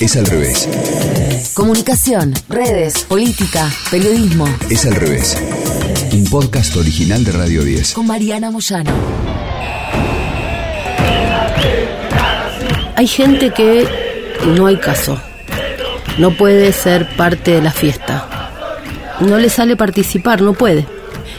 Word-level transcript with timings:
Es 0.00 0.16
al 0.16 0.24
revés. 0.24 0.66
Comunicación, 1.52 2.32
redes, 2.48 3.04
política, 3.04 3.70
periodismo. 3.90 4.48
Es 4.70 4.86
al 4.86 4.94
revés. 4.94 5.36
Un 6.14 6.24
podcast 6.24 6.74
original 6.76 7.22
de 7.22 7.32
Radio 7.32 7.62
10. 7.62 7.92
Con 7.92 8.06
Mariana 8.06 8.50
Moyano. 8.50 8.90
Hay 12.96 13.06
gente 13.06 13.50
que 13.50 13.86
no 14.46 14.64
hay 14.64 14.78
caso. 14.78 15.20
No 16.16 16.30
puede 16.34 16.72
ser 16.72 17.14
parte 17.16 17.50
de 17.50 17.60
la 17.60 17.70
fiesta. 17.70 18.50
No 19.20 19.36
le 19.36 19.50
sale 19.50 19.76
participar, 19.76 20.40
no 20.40 20.54
puede. 20.54 20.86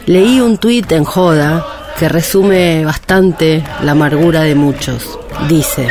Leí 0.05 0.39
un 0.39 0.59
tuit 0.59 0.91
en 0.91 1.03
joda 1.03 1.65
que 1.97 2.07
resume 2.07 2.85
bastante 2.85 3.63
la 3.83 3.93
amargura 3.93 4.41
de 4.41 4.53
muchos. 4.53 5.17
Dice, 5.49 5.87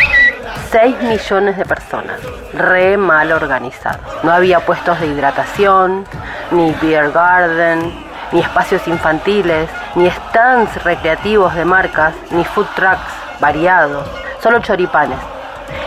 6 0.71 1.03
millones 1.03 1.57
de 1.57 1.65
personas, 1.65 2.21
re 2.55 2.97
mal 2.97 3.33
organizados. 3.33 4.01
No 4.23 4.33
había 4.33 4.61
puestos 4.61 5.01
de 5.01 5.09
hidratación, 5.09 6.05
ni 6.53 6.73
beer 6.81 7.11
garden, 7.11 7.93
ni 8.31 8.41
espacios 8.41 8.87
infantiles, 8.87 9.69
ni 9.97 10.09
stands 10.09 10.83
recreativos 10.85 11.55
de 11.57 11.65
marcas, 11.65 12.15
ni 12.31 12.45
food 12.45 12.67
trucks 12.77 13.13
variados, 13.41 14.07
solo 14.41 14.61
choripanes. 14.61 15.19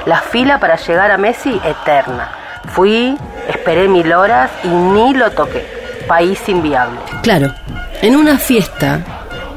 La 0.05 0.20
fila 0.20 0.59
para 0.59 0.76
llegar 0.76 1.12
a 1.12 1.18
Messi 1.18 1.62
eterna. 1.63 2.31
Fui, 2.68 3.18
esperé 3.48 3.88
mil 3.88 4.12
horas 4.12 4.52
y 4.63 4.68
ni 4.68 5.13
lo 5.13 5.31
toqué. 5.31 5.65
País 6.07 6.41
inviable. 6.49 6.99
Claro, 7.21 7.54
en 8.02 8.18
una 8.18 8.38
fiesta 8.38 8.99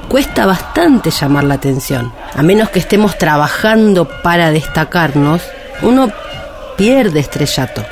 cuesta 0.08 0.46
bastante 0.46 1.10
llamar 1.10 1.44
la 1.44 1.54
atención. 1.54 2.12
A 2.36 2.42
menos 2.42 2.68
que 2.68 2.78
estemos 2.78 3.16
trabajando 3.16 4.06
para 4.22 4.50
destacarnos, 4.50 5.40
uno 5.80 6.12
pierde 6.76 7.20
estrellato. 7.20 7.82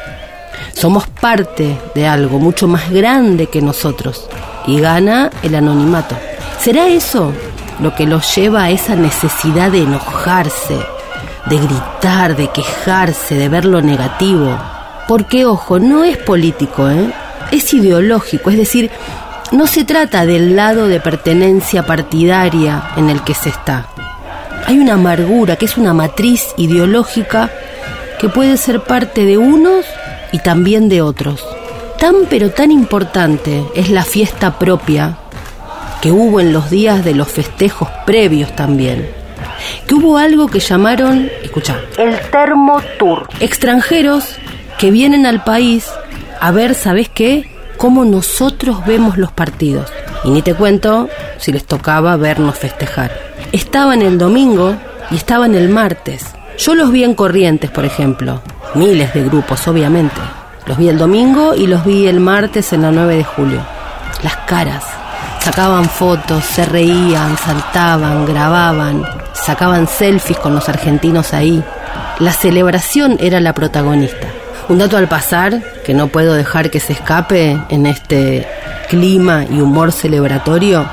Somos 0.75 1.07
parte 1.07 1.79
de 1.95 2.07
algo 2.07 2.39
mucho 2.39 2.69
más 2.69 2.91
grande 2.91 3.47
que 3.47 3.63
nosotros 3.63 4.29
y 4.67 4.81
gana 4.81 5.31
el 5.43 5.55
anonimato. 5.55 6.15
¿Será 6.61 6.89
eso 6.89 7.33
lo 7.81 7.95
que 7.95 8.07
los 8.07 8.35
lleva 8.37 8.65
a 8.65 8.71
esa 8.71 8.97
necesidad 8.97 9.71
de 9.71 9.83
enojarse, 9.83 10.79
de 11.47 11.57
gritar, 11.57 12.37
de 12.37 12.49
quejarse, 12.49 13.37
de 13.37 13.49
ver 13.49 13.65
lo 13.65 13.81
negativo? 13.81 14.59
Porque, 15.09 15.47
ojo, 15.47 15.79
no 15.79 16.05
es 16.05 16.19
político, 16.19 16.91
¿eh? 16.91 17.11
es 17.51 17.73
ideológico, 17.73 18.51
es 18.51 18.59
decir, 18.59 18.91
no 19.53 19.67
se 19.67 19.85
trata 19.85 20.27
del 20.27 20.55
lado 20.55 20.87
de 20.87 21.01
pertenencia 21.01 21.87
partidaria 21.87 22.91
en 22.97 23.09
el 23.09 23.23
que 23.23 23.33
se 23.33 23.49
está. 23.49 23.87
Hay 24.67 24.79
una 24.79 24.95
amargura 24.95 25.57
que 25.57 25.67
es 25.67 25.77
una 25.77 25.93
matriz 25.93 26.55
ideológica 26.57 27.51
que 28.19 28.29
puede 28.29 28.57
ser 28.57 28.81
parte 28.81 29.25
de 29.25 29.39
unos 29.39 29.85
y 30.33 30.39
también 30.39 30.89
de 30.89 31.03
otros. 31.03 31.45
Tan 31.99 32.27
pero 32.29 32.51
tan 32.51 32.71
importante 32.71 33.65
es 33.75 33.91
la 33.91 34.05
fiesta 34.05 34.59
propia 34.59 35.19
que 36.01 36.11
hubo 36.11 36.41
en 36.41 36.53
los 36.53 36.71
días 36.71 37.05
de 37.05 37.15
los 37.15 37.29
festejos 37.29 37.89
previos 38.07 38.55
también. 38.57 39.09
Que 39.87 39.95
hubo 39.95 40.19
algo 40.19 40.49
que 40.49 40.61
llamaron, 40.61 41.31
escucha, 41.43 41.81
el 41.97 42.19
Termo 42.31 42.81
Tour. 42.99 43.29
Extranjeros 43.41 44.37
que 44.79 44.91
vienen 44.91 45.27
al 45.27 45.45
país 45.45 45.89
a 46.41 46.51
ver, 46.51 46.75
¿sabes 46.75 47.09
qué? 47.09 47.55
cómo 47.77 48.05
nosotros 48.05 48.85
vemos 48.87 49.19
los 49.19 49.33
partidos. 49.33 49.93
Y 50.25 50.31
ni 50.31 50.43
te 50.43 50.55
cuento 50.55 51.09
si 51.39 51.53
les 51.53 51.65
tocaba 51.67 52.17
vernos 52.17 52.57
festejar. 52.57 53.24
Estaban 53.55 54.03
el 54.03 54.19
domingo 54.19 54.75
y 55.13 55.15
estaban 55.15 55.55
el 55.55 55.69
martes. 55.69 56.25
Yo 56.59 56.75
los 56.75 56.91
vi 56.91 57.05
en 57.05 57.15
Corrientes, 57.15 57.71
por 57.71 57.85
ejemplo. 57.85 58.43
Miles 58.75 59.15
de 59.15 59.23
grupos, 59.23 59.69
obviamente. 59.69 60.21
Los 60.67 60.77
vi 60.77 60.89
el 60.89 60.99
domingo 60.99 61.55
y 61.55 61.69
los 61.69 61.85
vi 61.85 62.09
el 62.09 62.19
martes 62.19 62.73
en 62.73 62.83
la 62.83 62.91
9 62.91 63.19
de 63.19 63.23
julio. 63.23 63.61
Las 64.25 64.35
caras. 64.39 64.83
Sacaban 65.39 65.85
fotos, 65.85 66.45
se 66.45 66.65
reían, 66.65 67.39
saltaban, 67.39 68.27
grababan, 68.27 69.05
sacaban 69.35 69.87
selfies 69.87 70.41
con 70.41 70.53
los 70.53 70.69
argentinos 70.69 71.33
ahí. 71.33 71.63
La 72.19 72.33
celebración 72.33 73.19
era 73.21 73.39
la 73.39 73.53
protagonista. 73.53 74.27
Un 74.69 74.79
dato 74.79 74.97
al 74.97 75.07
pasar 75.07 75.63
que 75.85 75.95
no 75.95 76.09
puedo 76.09 76.35
dejar 76.35 76.71
que 76.71 76.81
se 76.81 76.95
escape 76.95 77.57
en 77.69 77.87
este 77.87 78.49
clima 78.89 79.45
y 79.49 79.61
humor 79.61 79.93
celebratorio 79.93 80.85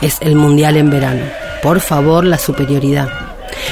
es 0.00 0.18
el 0.20 0.36
Mundial 0.36 0.76
en 0.76 0.90
verano. 0.90 1.47
Por 1.62 1.80
favor, 1.80 2.24
la 2.24 2.38
superioridad. 2.38 3.08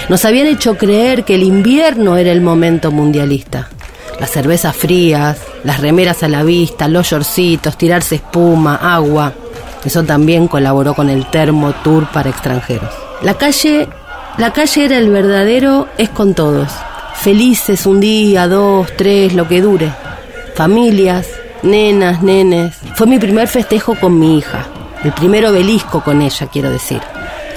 Nos 0.08 0.24
habían 0.24 0.46
hecho 0.46 0.76
creer 0.76 1.24
que 1.24 1.34
el 1.34 1.42
invierno 1.42 2.16
era 2.16 2.32
el 2.32 2.40
momento 2.40 2.90
mundialista. 2.90 3.68
Las 4.20 4.30
cervezas 4.30 4.74
frías, 4.74 5.38
las 5.62 5.80
remeras 5.80 6.22
a 6.22 6.28
la 6.28 6.42
vista, 6.42 6.88
los 6.88 7.06
shortcitos, 7.06 7.76
tirarse 7.76 8.16
espuma, 8.16 8.76
agua. 8.76 9.32
Eso 9.84 10.02
también 10.04 10.48
colaboró 10.48 10.94
con 10.94 11.10
el 11.10 11.26
Termo 11.26 11.72
Tour 11.84 12.08
para 12.12 12.30
extranjeros. 12.30 12.90
La 13.22 13.34
calle, 13.34 13.88
la 14.38 14.52
calle 14.52 14.84
era 14.84 14.98
el 14.98 15.10
verdadero 15.10 15.88
es 15.98 16.08
con 16.08 16.34
todos 16.34 16.72
felices 17.16 17.86
un 17.86 18.00
día, 18.00 18.46
dos, 18.46 18.88
tres, 18.96 19.34
lo 19.34 19.48
que 19.48 19.60
dure. 19.60 19.92
Familias, 20.54 21.26
nenas, 21.62 22.22
nenes. 22.22 22.76
Fue 22.94 23.06
mi 23.06 23.18
primer 23.18 23.48
festejo 23.48 23.94
con 23.96 24.18
mi 24.18 24.38
hija, 24.38 24.66
el 25.02 25.12
primer 25.12 25.44
obelisco 25.46 26.02
con 26.02 26.22
ella, 26.22 26.46
quiero 26.52 26.70
decir. 26.70 27.00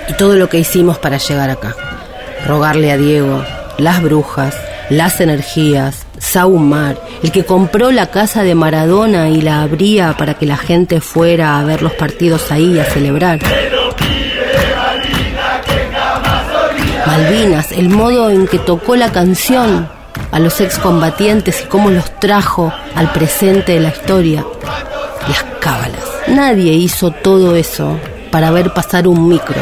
Y 0.10 0.14
todo 0.14 0.36
lo 0.36 0.50
que 0.50 0.60
hicimos 0.60 0.98
para 0.98 1.18
llegar 1.18 1.50
acá. 1.50 1.76
Rogarle 2.48 2.92
a 2.92 2.98
Diego, 2.98 3.44
las 3.78 4.02
brujas, 4.02 4.56
las 4.90 5.22
energías, 5.22 6.06
Saumar, 6.18 7.00
el 7.24 7.32
que 7.32 7.46
compró 7.46 7.92
la 7.92 8.08
casa 8.08 8.44
de 8.44 8.56
Maradona 8.56 9.30
y 9.30 9.42
la 9.42 9.62
abría 9.62 10.16
para 10.18 10.34
que 10.34 10.46
la 10.46 10.58
gente 10.58 11.00
fuera 11.00 11.60
a 11.60 11.64
ver 11.64 11.82
los 11.82 11.94
partidos 11.94 12.52
ahí, 12.52 12.78
a 12.80 12.86
celebrar. 12.86 13.40
Malvinas, 17.06 17.72
el 17.72 17.90
modo 17.90 18.30
en 18.30 18.48
que 18.48 18.60
tocó 18.60 18.96
la 18.96 19.12
canción 19.12 19.90
a 20.32 20.40
los 20.40 20.62
excombatientes 20.62 21.64
y 21.64 21.68
cómo 21.68 21.90
los 21.90 22.20
trajo 22.20 22.74
al 22.96 23.12
presente 23.12 23.74
de 23.74 23.80
la 23.80 23.90
historia. 23.90 24.46
Las 25.28 25.44
cábalas. 25.60 26.04
Nadie 26.28 26.74
hizo 26.74 27.12
todo 27.12 27.56
eso 27.56 27.98
para 28.32 28.52
ver 28.52 28.74
pasar 28.74 29.08
un 29.08 29.28
micro. 29.28 29.62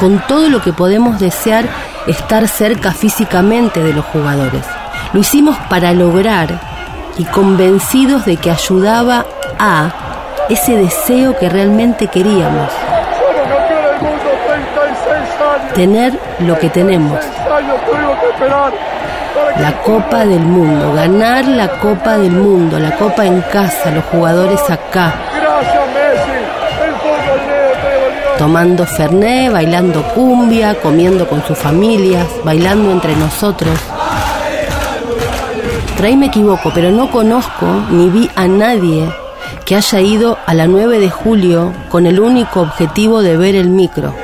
Con 0.00 0.18
todo 0.26 0.48
lo 0.48 0.62
que 0.62 0.72
podemos 0.72 1.20
desear 1.20 1.66
estar 2.06 2.48
cerca 2.48 2.92
físicamente 2.92 3.82
de 3.82 3.92
los 3.92 4.06
jugadores. 4.06 4.64
Lo 5.12 5.20
hicimos 5.20 5.58
para 5.68 5.92
lograr 5.92 6.58
y 7.18 7.24
convencidos 7.26 8.24
de 8.24 8.38
que 8.38 8.50
ayudaba 8.50 9.26
a 9.58 9.90
ese 10.48 10.74
deseo 10.74 11.36
que 11.36 11.50
realmente 11.50 12.06
queríamos 12.06 12.72
tener 15.74 16.18
lo 16.40 16.58
que 16.58 16.70
tenemos. 16.70 17.18
La 19.58 19.82
Copa 19.82 20.24
del 20.24 20.40
Mundo, 20.40 20.94
ganar 20.94 21.46
la 21.46 21.68
Copa 21.78 22.16
del 22.16 22.32
Mundo, 22.32 22.78
la 22.78 22.96
Copa 22.96 23.26
en 23.26 23.42
casa, 23.42 23.90
los 23.90 24.04
jugadores 24.04 24.60
acá. 24.70 25.12
Tomando 28.40 28.86
Ferné, 28.86 29.50
bailando 29.50 30.02
cumbia, 30.14 30.74
comiendo 30.80 31.28
con 31.28 31.44
sus 31.44 31.58
familias, 31.58 32.26
bailando 32.42 32.90
entre 32.90 33.14
nosotros. 33.14 33.78
Por 35.94 36.06
ahí 36.06 36.16
me 36.16 36.26
equivoco, 36.26 36.72
pero 36.74 36.90
no 36.90 37.10
conozco 37.10 37.66
ni 37.90 38.08
vi 38.08 38.30
a 38.34 38.48
nadie 38.48 39.04
que 39.66 39.76
haya 39.76 40.00
ido 40.00 40.38
a 40.46 40.54
la 40.54 40.66
9 40.66 40.98
de 40.98 41.10
julio 41.10 41.74
con 41.90 42.06
el 42.06 42.18
único 42.18 42.62
objetivo 42.62 43.20
de 43.20 43.36
ver 43.36 43.54
el 43.54 43.68
micro 43.68 44.14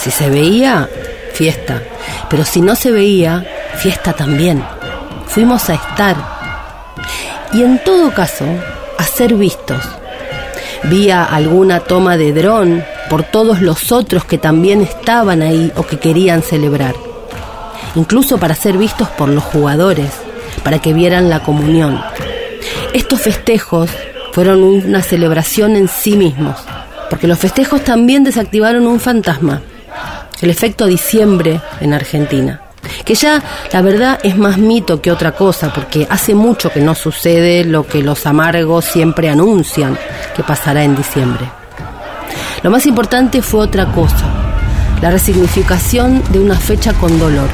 si 0.00 0.10
se 0.10 0.30
veía, 0.30 0.88
fiesta. 1.34 1.82
Pero 2.30 2.44
si 2.44 2.62
no 2.62 2.74
se 2.74 2.90
veía, 2.90 3.44
fiesta 3.74 4.14
también. 4.14 4.64
Fuimos 5.26 5.68
a 5.68 5.74
estar. 5.74 6.16
Y 7.52 7.62
en 7.62 7.78
todo 7.84 8.10
caso, 8.12 8.46
a 8.96 9.04
ser 9.04 9.34
vistos. 9.34 9.82
Vía 10.84 11.24
alguna 11.24 11.80
toma 11.80 12.16
de 12.16 12.32
dron 12.32 12.82
por 13.10 13.24
todos 13.24 13.60
los 13.60 13.90
otros 13.90 14.24
que 14.24 14.38
también 14.38 14.80
estaban 14.80 15.42
ahí 15.42 15.72
o 15.76 15.82
que 15.82 15.98
querían 15.98 16.42
celebrar. 16.42 16.94
Incluso 17.96 18.38
para 18.38 18.54
ser 18.54 18.78
vistos 18.78 19.08
por 19.08 19.28
los 19.28 19.42
jugadores, 19.42 20.12
para 20.62 20.78
que 20.78 20.94
vieran 20.94 21.28
la 21.28 21.42
comunión. 21.42 22.00
Estos 22.94 23.20
festejos 23.20 23.90
fueron 24.32 24.62
una 24.62 25.02
celebración 25.02 25.74
en 25.74 25.88
sí 25.88 26.16
mismos, 26.16 26.56
porque 27.10 27.26
los 27.26 27.40
festejos 27.40 27.82
también 27.82 28.22
desactivaron 28.22 28.86
un 28.86 29.00
fantasma, 29.00 29.60
el 30.40 30.48
efecto 30.48 30.86
diciembre 30.86 31.60
en 31.80 31.92
Argentina. 31.92 32.62
Que 33.04 33.16
ya 33.16 33.42
la 33.72 33.82
verdad 33.82 34.20
es 34.22 34.38
más 34.38 34.56
mito 34.56 35.02
que 35.02 35.10
otra 35.10 35.32
cosa, 35.32 35.72
porque 35.72 36.06
hace 36.08 36.34
mucho 36.34 36.70
que 36.70 36.80
no 36.80 36.94
sucede 36.94 37.64
lo 37.64 37.84
que 37.84 38.02
los 38.02 38.24
amargos 38.24 38.84
siempre 38.84 39.28
anuncian 39.28 39.98
que 40.36 40.44
pasará 40.44 40.84
en 40.84 40.94
diciembre. 40.96 41.59
Lo 42.62 42.70
más 42.70 42.86
importante 42.86 43.42
fue 43.42 43.60
otra 43.60 43.92
cosa, 43.92 44.26
la 45.02 45.10
resignificación 45.10 46.22
de 46.30 46.40
una 46.40 46.58
fecha 46.58 46.92
con 46.94 47.18
dolor. 47.18 47.48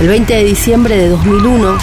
El 0.00 0.08
20 0.08 0.32
de 0.34 0.44
diciembre 0.44 0.96
de 0.96 1.08
2001, 1.08 1.76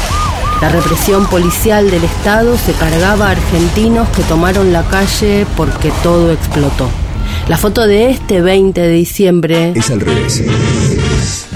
La 0.62 0.70
represión 0.70 1.26
policial 1.28 1.92
del 1.92 2.06
Estado 2.06 2.58
se 2.58 2.72
cargaba 2.72 3.28
a 3.28 3.32
argentinos 3.32 4.08
que 4.16 4.24
tomaron 4.24 4.72
la 4.72 4.84
calle 4.84 5.46
porque 5.58 5.92
todo 6.02 6.32
explotó. 6.32 6.90
La 7.50 7.58
foto 7.58 7.86
de 7.86 8.10
este 8.10 8.42
20 8.42 8.80
de 8.80 8.90
diciembre 8.90 9.74
Es 9.76 9.92
al 9.92 10.00
revés. 10.00 10.44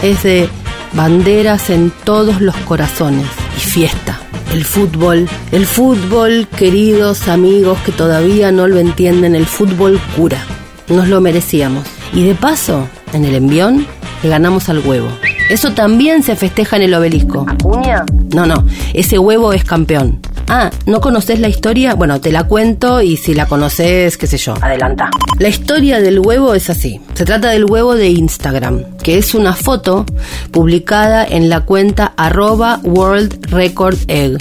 es 0.03 0.23
de 0.23 0.49
banderas 0.93 1.69
en 1.69 1.91
todos 2.03 2.41
los 2.41 2.55
corazones 2.57 3.25
y 3.57 3.61
fiesta. 3.61 4.19
El 4.51 4.65
fútbol, 4.65 5.29
el 5.51 5.65
fútbol, 5.67 6.47
queridos 6.57 7.27
amigos 7.27 7.77
que 7.85 7.91
todavía 7.91 8.51
no 8.51 8.67
lo 8.67 8.79
entienden, 8.79 9.35
el 9.35 9.45
fútbol 9.45 10.01
cura. 10.15 10.43
Nos 10.87 11.07
lo 11.07 11.21
merecíamos. 11.21 11.85
Y 12.13 12.23
de 12.23 12.33
paso, 12.33 12.87
en 13.13 13.25
el 13.25 13.35
envión, 13.35 13.85
le 14.23 14.29
ganamos 14.29 14.67
al 14.69 14.79
huevo. 14.79 15.07
Eso 15.51 15.73
también 15.73 16.23
se 16.23 16.35
festeja 16.35 16.77
en 16.77 16.81
el 16.81 16.93
obelisco. 16.95 17.45
¿Acuña? 17.47 18.05
No, 18.33 18.47
no, 18.47 18.65
ese 18.93 19.19
huevo 19.19 19.53
es 19.53 19.63
campeón. 19.63 20.19
Ah, 20.51 20.71
¿no 20.87 20.99
conoces 20.99 21.39
la 21.39 21.47
historia? 21.47 21.93
Bueno, 21.93 22.19
te 22.19 22.31
la 22.31 22.45
cuento 22.45 23.03
y 23.03 23.17
si 23.17 23.35
la 23.35 23.45
conoces, 23.45 24.17
qué 24.17 24.25
sé 24.25 24.39
yo. 24.39 24.55
Adelanta. 24.59 25.11
La 25.37 25.47
historia 25.47 25.99
del 25.99 26.19
huevo 26.19 26.55
es 26.55 26.71
así. 26.71 26.99
Se 27.13 27.23
trata 27.23 27.49
del 27.49 27.65
huevo 27.65 27.93
de 27.93 28.09
Instagram, 28.09 28.83
que 29.03 29.19
es 29.19 29.35
una 29.35 29.53
foto 29.53 30.07
publicada 30.49 31.23
en 31.23 31.49
la 31.49 31.61
cuenta 31.61 32.13
arroba 32.17 32.79
World 32.83 33.45
Record 33.51 33.99
Egg 34.07 34.39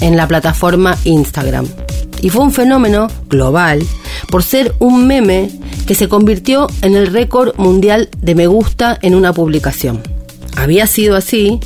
en 0.00 0.16
la 0.16 0.28
plataforma 0.28 0.96
Instagram. 1.02 1.66
Y 2.22 2.30
fue 2.30 2.44
un 2.44 2.52
fenómeno 2.52 3.08
global 3.28 3.82
por 4.30 4.44
ser 4.44 4.76
un 4.78 5.08
meme 5.08 5.50
que 5.88 5.96
se 5.96 6.08
convirtió 6.08 6.68
en 6.82 6.94
el 6.94 7.08
récord 7.08 7.56
mundial 7.56 8.10
de 8.22 8.36
me 8.36 8.46
gusta 8.46 8.96
en 9.02 9.16
una 9.16 9.32
publicación. 9.32 10.02
Había 10.56 10.86
sido 10.86 11.16
así 11.16 11.58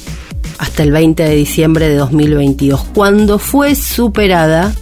hasta 0.63 0.85
el 0.85 0.93
20 0.93 1.25
de 1.25 1.35
diciembre 1.35 1.89
de 1.89 1.97
2022, 1.97 2.85
cuando 2.95 3.41
fue 3.41 3.75
superada 3.75 4.73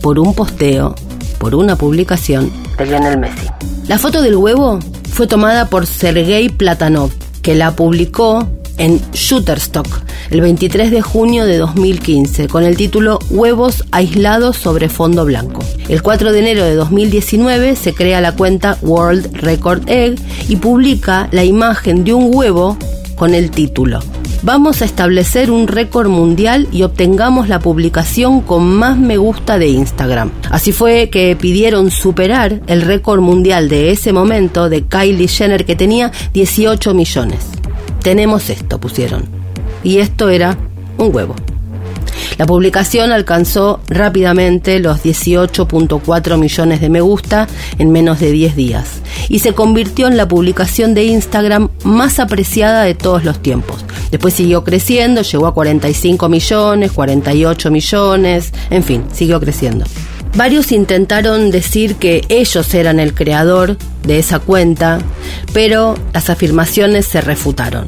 por 0.00 0.18
un 0.18 0.32
posteo, 0.32 0.94
por 1.38 1.54
una 1.54 1.76
publicación 1.76 2.50
de 2.78 2.86
Lionel 2.86 3.18
Messi. 3.18 3.46
La 3.88 3.98
foto 3.98 4.22
del 4.22 4.36
huevo 4.36 4.78
fue 5.12 5.26
tomada 5.26 5.66
por 5.66 5.86
Sergei 5.86 6.48
Platanov, 6.48 7.10
que 7.42 7.54
la 7.54 7.76
publicó 7.76 8.48
en 8.78 9.02
Shutterstock 9.12 9.86
el 10.30 10.40
23 10.40 10.90
de 10.90 11.02
junio 11.02 11.44
de 11.44 11.58
2015 11.58 12.48
con 12.48 12.64
el 12.64 12.78
título 12.78 13.18
Huevos 13.28 13.84
aislados 13.90 14.56
sobre 14.56 14.88
fondo 14.88 15.26
blanco. 15.26 15.60
El 15.90 16.00
4 16.00 16.32
de 16.32 16.38
enero 16.38 16.64
de 16.64 16.74
2019 16.74 17.76
se 17.76 17.92
crea 17.92 18.22
la 18.22 18.32
cuenta 18.32 18.78
World 18.80 19.36
Record 19.36 19.90
Egg 19.90 20.18
y 20.48 20.56
publica 20.56 21.28
la 21.32 21.44
imagen 21.44 22.04
de 22.04 22.14
un 22.14 22.34
huevo 22.34 22.78
con 23.14 23.34
el 23.34 23.50
título 23.50 24.00
Vamos 24.42 24.82
a 24.82 24.84
establecer 24.84 25.50
un 25.50 25.66
récord 25.66 26.08
mundial 26.08 26.68
y 26.70 26.82
obtengamos 26.82 27.48
la 27.48 27.58
publicación 27.58 28.40
con 28.40 28.70
más 28.70 28.96
me 28.96 29.16
gusta 29.16 29.58
de 29.58 29.68
Instagram. 29.68 30.30
Así 30.50 30.70
fue 30.70 31.10
que 31.10 31.34
pidieron 31.34 31.90
superar 31.90 32.60
el 32.68 32.82
récord 32.82 33.20
mundial 33.20 33.68
de 33.68 33.90
ese 33.90 34.12
momento 34.12 34.68
de 34.68 34.84
Kylie 34.84 35.26
Jenner 35.26 35.64
que 35.64 35.74
tenía 35.74 36.12
18 36.34 36.94
millones. 36.94 37.46
Tenemos 38.00 38.48
esto, 38.48 38.78
pusieron. 38.78 39.24
Y 39.82 39.98
esto 39.98 40.28
era 40.28 40.56
un 40.98 41.14
huevo. 41.14 41.34
La 42.36 42.46
publicación 42.46 43.12
alcanzó 43.12 43.80
rápidamente 43.88 44.78
los 44.78 45.02
18.4 45.02 46.38
millones 46.38 46.80
de 46.80 46.88
me 46.88 47.00
gusta 47.00 47.48
en 47.78 47.90
menos 47.90 48.20
de 48.20 48.32
10 48.32 48.56
días 48.56 49.02
y 49.28 49.40
se 49.40 49.52
convirtió 49.52 50.06
en 50.08 50.16
la 50.16 50.28
publicación 50.28 50.94
de 50.94 51.04
Instagram 51.04 51.68
más 51.84 52.18
apreciada 52.18 52.82
de 52.82 52.94
todos 52.94 53.24
los 53.24 53.40
tiempos. 53.40 53.84
Después 54.10 54.34
siguió 54.34 54.64
creciendo, 54.64 55.22
llegó 55.22 55.46
a 55.46 55.54
45 55.54 56.28
millones, 56.28 56.92
48 56.92 57.70
millones, 57.70 58.52
en 58.70 58.82
fin, 58.82 59.04
siguió 59.12 59.40
creciendo. 59.40 59.84
Varios 60.36 60.72
intentaron 60.72 61.50
decir 61.50 61.96
que 61.96 62.24
ellos 62.28 62.72
eran 62.74 63.00
el 63.00 63.14
creador 63.14 63.76
de 64.04 64.18
esa 64.18 64.38
cuenta, 64.38 64.98
pero 65.52 65.96
las 66.12 66.30
afirmaciones 66.30 67.06
se 67.06 67.20
refutaron. 67.20 67.86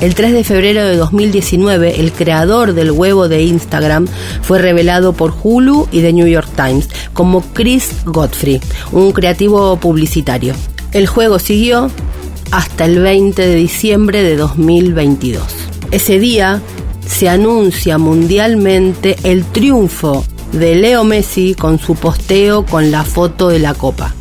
El 0.00 0.14
3 0.14 0.32
de 0.32 0.44
febrero 0.44 0.82
de 0.82 0.96
2019, 0.96 2.00
el 2.00 2.12
creador 2.12 2.72
del 2.72 2.90
huevo 2.90 3.28
de 3.28 3.42
Instagram 3.42 4.06
fue 4.40 4.58
revelado 4.58 5.12
por 5.12 5.34
Hulu 5.42 5.88
y 5.92 6.00
The 6.00 6.14
New 6.14 6.26
York 6.26 6.48
Times 6.56 6.88
como 7.12 7.42
Chris 7.52 7.96
Godfrey, 8.06 8.62
un 8.92 9.12
creativo 9.12 9.76
publicitario. 9.76 10.54
El 10.92 11.06
juego 11.06 11.38
siguió 11.38 11.90
hasta 12.50 12.86
el 12.86 13.00
20 13.00 13.46
de 13.46 13.54
diciembre 13.54 14.22
de 14.22 14.36
2022. 14.36 15.42
Ese 15.90 16.18
día 16.18 16.62
se 17.06 17.28
anuncia 17.28 17.98
mundialmente 17.98 19.16
el 19.22 19.44
triunfo 19.44 20.24
de 20.52 20.76
Leo 20.76 21.04
Messi 21.04 21.54
con 21.54 21.78
su 21.78 21.94
posteo 21.94 22.64
con 22.64 22.90
la 22.90 23.04
foto 23.04 23.48
de 23.48 23.58
la 23.58 23.74
copa. 23.74 24.14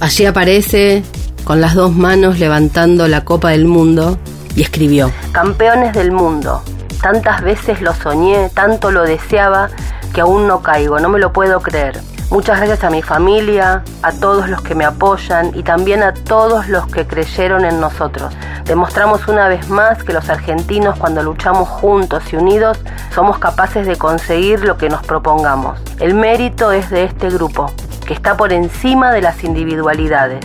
Allí 0.00 0.26
aparece 0.26 1.02
con 1.44 1.62
las 1.62 1.74
dos 1.74 1.94
manos 1.94 2.38
levantando 2.38 3.08
la 3.08 3.24
copa 3.24 3.52
del 3.52 3.64
mundo 3.64 4.18
y 4.56 4.62
escribió, 4.62 5.10
Campeones 5.32 5.92
del 5.92 6.12
mundo, 6.12 6.62
tantas 7.02 7.42
veces 7.42 7.80
lo 7.80 7.92
soñé, 7.94 8.50
tanto 8.50 8.90
lo 8.90 9.02
deseaba, 9.02 9.68
que 10.14 10.20
aún 10.20 10.46
no 10.46 10.62
caigo, 10.62 11.00
no 11.00 11.08
me 11.08 11.18
lo 11.18 11.32
puedo 11.32 11.60
creer. 11.60 12.00
Muchas 12.30 12.58
gracias 12.58 12.82
a 12.84 12.90
mi 12.90 13.02
familia, 13.02 13.84
a 14.02 14.12
todos 14.12 14.48
los 14.48 14.62
que 14.62 14.74
me 14.74 14.84
apoyan 14.84 15.52
y 15.54 15.62
también 15.62 16.02
a 16.02 16.14
todos 16.14 16.68
los 16.68 16.86
que 16.86 17.06
creyeron 17.06 17.64
en 17.64 17.80
nosotros. 17.80 18.32
Demostramos 18.64 19.28
una 19.28 19.46
vez 19.48 19.68
más 19.68 20.02
que 20.02 20.14
los 20.14 20.28
argentinos 20.30 20.98
cuando 20.98 21.22
luchamos 21.22 21.68
juntos 21.68 22.32
y 22.32 22.36
unidos 22.36 22.78
somos 23.14 23.38
capaces 23.38 23.86
de 23.86 23.96
conseguir 23.96 24.64
lo 24.64 24.78
que 24.78 24.88
nos 24.88 25.02
propongamos. 25.04 25.78
El 26.00 26.14
mérito 26.14 26.72
es 26.72 26.90
de 26.90 27.04
este 27.04 27.28
grupo, 27.28 27.70
que 28.06 28.14
está 28.14 28.36
por 28.36 28.52
encima 28.52 29.12
de 29.12 29.20
las 29.20 29.44
individualidades 29.44 30.44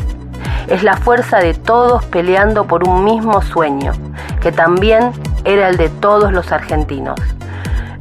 es 0.69 0.83
la 0.83 0.97
fuerza 0.97 1.37
de 1.39 1.53
todos 1.53 2.05
peleando 2.05 2.65
por 2.65 2.87
un 2.87 3.03
mismo 3.03 3.41
sueño, 3.41 3.93
que 4.41 4.51
también 4.51 5.11
era 5.43 5.69
el 5.69 5.77
de 5.77 5.89
todos 5.89 6.31
los 6.31 6.51
argentinos. 6.51 7.19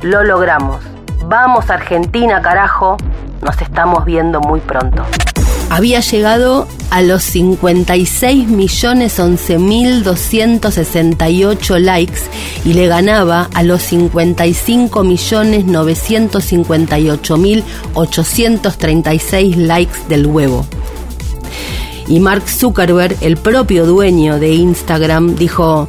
Lo 0.03 0.23
logramos. 0.23 0.85
Vamos 1.27 1.71
Argentina, 1.71 2.41
carajo. 2.43 2.97
Nos 3.43 3.61
estamos 3.61 4.05
viendo 4.05 4.41
muy 4.41 4.61
pronto. 4.61 5.05
Había 5.71 6.01
llegado 6.01 6.67
a 6.91 7.03
los 7.03 7.23
56 7.25 8.49
millones 8.49 9.21
11 9.21 9.59
mil 9.59 10.03
268 10.03 11.79
likes 11.79 12.21
y 12.65 12.73
le 12.73 12.87
ganaba 12.87 13.49
a 13.53 13.63
los 13.63 13.83
55 13.83 15.05
millones 15.05 15.67
958 15.67 17.37
mil 17.37 17.65
836 17.95 19.57
likes 19.59 19.99
del 20.09 20.27
huevo. 20.27 20.65
Y 22.09 22.21
Mark 22.21 22.49
Zuckerberg, 22.49 23.17
el 23.21 23.37
propio 23.37 23.85
dueño 23.87 24.39
de 24.39 24.51
Instagram, 24.51 25.37
dijo, 25.37 25.89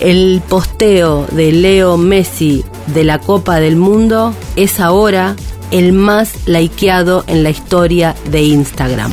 el 0.00 0.42
posteo 0.48 1.26
de 1.30 1.52
Leo 1.52 1.96
Messi 1.96 2.64
de 2.88 3.04
la 3.04 3.20
Copa 3.20 3.60
del 3.60 3.76
Mundo 3.76 4.34
es 4.56 4.80
ahora 4.80 5.36
el 5.70 5.92
más 5.92 6.48
likeado 6.48 7.24
en 7.28 7.44
la 7.44 7.50
historia 7.50 8.16
de 8.30 8.42
Instagram. 8.42 9.12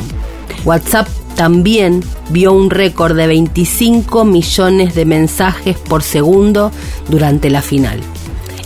WhatsApp 0.64 1.06
también 1.36 2.02
vio 2.30 2.52
un 2.52 2.70
récord 2.70 3.16
de 3.16 3.28
25 3.28 4.24
millones 4.24 4.96
de 4.96 5.04
mensajes 5.04 5.76
por 5.76 6.02
segundo 6.02 6.72
durante 7.08 7.48
la 7.48 7.62
final. 7.62 8.00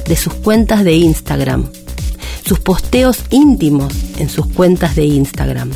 de 0.06 0.16
sus 0.16 0.34
cuentas 0.34 0.84
de 0.84 0.94
Instagram. 0.94 1.66
sus 2.44 2.58
posteos 2.58 3.20
íntimos 3.30 3.92
en 4.18 4.28
sus 4.28 4.46
cuentas 4.46 4.96
de 4.96 5.04
Instagram. 5.04 5.70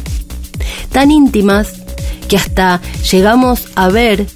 Tan 0.95 1.11
íntimas 1.11 1.73
que 2.29 2.37
hasta 2.37 2.81
llegamos 3.11 3.67
a 3.75 3.89
ver 3.89 4.29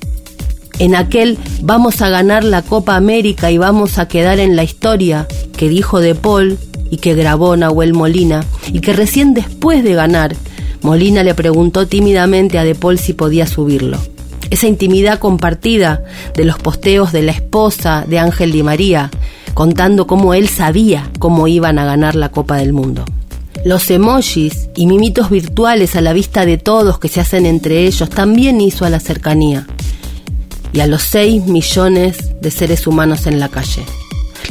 en 0.80 0.96
aquel 0.96 1.38
vamos 1.62 2.02
a 2.02 2.08
ganar 2.08 2.42
la 2.42 2.62
Copa 2.62 2.96
América 2.96 3.52
y 3.52 3.58
vamos 3.58 3.96
a 3.98 4.08
quedar 4.08 4.40
en 4.40 4.56
la 4.56 4.64
historia 4.64 5.28
que 5.56 5.68
dijo 5.68 6.00
De 6.00 6.16
Paul 6.16 6.58
y 6.90 6.96
que 6.96 7.14
grabó 7.14 7.56
Nahuel 7.56 7.94
Molina 7.94 8.44
y 8.72 8.80
que 8.80 8.92
recién 8.92 9.34
después 9.34 9.84
de 9.84 9.94
ganar 9.94 10.34
Molina 10.82 11.22
le 11.22 11.36
preguntó 11.36 11.86
tímidamente 11.86 12.58
a 12.58 12.64
De 12.64 12.74
Paul 12.74 12.98
si 12.98 13.12
podía 13.12 13.46
subirlo. 13.46 13.96
Esa 14.50 14.66
intimidad 14.66 15.20
compartida 15.20 16.02
de 16.34 16.44
los 16.44 16.58
posteos 16.58 17.12
de 17.12 17.22
la 17.22 17.30
esposa 17.30 18.04
de 18.04 18.18
Ángel 18.18 18.50
Di 18.50 18.64
María, 18.64 19.12
contando 19.54 20.08
cómo 20.08 20.34
él 20.34 20.48
sabía 20.48 21.08
cómo 21.20 21.46
iban 21.46 21.78
a 21.78 21.84
ganar 21.84 22.16
la 22.16 22.30
Copa 22.30 22.56
del 22.56 22.72
Mundo. 22.72 23.04
Los 23.64 23.90
emojis 23.90 24.68
y 24.76 24.86
mimitos 24.86 25.30
virtuales 25.30 25.96
a 25.96 26.00
la 26.00 26.12
vista 26.12 26.46
de 26.46 26.58
todos 26.58 26.98
que 26.98 27.08
se 27.08 27.20
hacen 27.20 27.44
entre 27.44 27.86
ellos 27.86 28.08
también 28.08 28.60
hizo 28.60 28.84
a 28.84 28.90
la 28.90 29.00
cercanía 29.00 29.66
y 30.72 30.80
a 30.80 30.86
los 30.86 31.02
6 31.02 31.46
millones 31.46 32.40
de 32.40 32.50
seres 32.50 32.86
humanos 32.86 33.26
en 33.26 33.40
la 33.40 33.48
calle. 33.48 33.82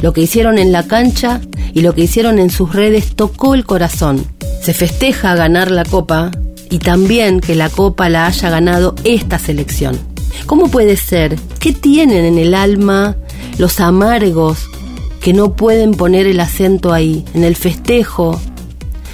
Lo 0.02 0.12
que 0.12 0.20
hicieron 0.20 0.58
en 0.58 0.72
la 0.72 0.86
cancha 0.86 1.40
y 1.72 1.80
lo 1.80 1.94
que 1.94 2.02
hicieron 2.02 2.38
en 2.38 2.50
sus 2.50 2.74
redes 2.74 3.16
tocó 3.16 3.54
el 3.54 3.64
corazón. 3.64 4.24
Se 4.62 4.74
festeja 4.74 5.34
ganar 5.34 5.70
la 5.70 5.84
copa 5.84 6.30
y 6.70 6.78
también 6.78 7.40
que 7.40 7.54
la 7.54 7.70
copa 7.70 8.08
la 8.08 8.26
haya 8.26 8.50
ganado 8.50 8.94
esta 9.04 9.38
selección. 9.38 9.98
¿Cómo 10.46 10.68
puede 10.70 10.96
ser? 10.96 11.36
¿Qué 11.58 11.72
tienen 11.72 12.24
en 12.24 12.38
el 12.38 12.54
alma 12.54 13.16
los 13.56 13.80
amargos 13.80 14.68
que 15.20 15.32
no 15.32 15.54
pueden 15.54 15.92
poner 15.92 16.26
el 16.26 16.40
acento 16.40 16.92
ahí, 16.92 17.24
en 17.34 17.42
el 17.42 17.56
festejo 17.56 18.40